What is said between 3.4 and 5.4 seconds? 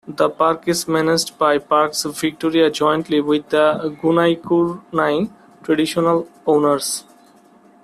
the Gunaikurnai